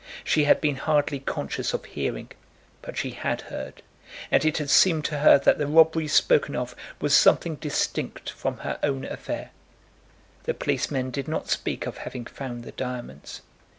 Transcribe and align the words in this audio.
She 0.23 0.45
had 0.45 0.59
been 0.61 0.77
hardly 0.77 1.19
conscious 1.19 1.75
of 1.75 1.85
hearing; 1.85 2.31
but 2.81 2.97
she 2.97 3.11
had 3.11 3.41
heard, 3.41 3.83
and 4.31 4.43
it 4.43 4.57
had 4.57 4.71
seemed 4.71 5.05
to 5.05 5.19
her 5.19 5.37
that 5.37 5.59
the 5.59 5.67
robbery 5.67 6.07
spoken 6.07 6.55
of 6.55 6.75
was 6.99 7.15
something 7.15 7.53
distinct 7.57 8.31
from 8.31 8.57
her 8.65 8.79
own 8.81 9.05
affair. 9.05 9.51
The 10.45 10.55
policemen 10.55 11.11
did 11.11 11.27
not 11.27 11.49
speak 11.51 11.85
of 11.85 11.97
having 11.99 12.25
found 12.25 12.63
the 12.63 12.71
diamonds. 12.71 13.41